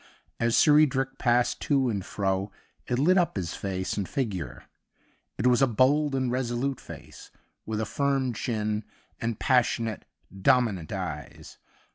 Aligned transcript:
As 0.39 0.57
Sir 0.57 0.79
Edric 0.79 1.19
passed 1.19 1.61
to 1.61 1.87
and 1.87 2.03
fro 2.03 2.51
it 2.87 2.97
lit 2.97 3.19
up 3.19 3.35
his 3.37 3.53
face 3.53 3.95
and 3.95 4.09
figure. 4.09 4.63
It 5.37 5.45
was 5.45 5.61
a 5.61 5.67
bold 5.67 6.15
and 6.15 6.31
resolute 6.31 6.79
face 6.81 7.29
with 7.67 7.79
a 7.79 7.85
firm 7.85 8.33
chin 8.33 8.83
and 9.19 9.39
passionate, 9.39 10.05
dominant 10.41 10.91
eyes. 10.91 11.59